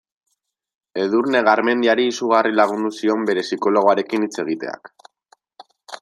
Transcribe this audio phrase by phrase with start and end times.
[1.01, 4.91] Edurne Garmendiari izugarri lagundu zion bere psikologoarekin hitz egiteak.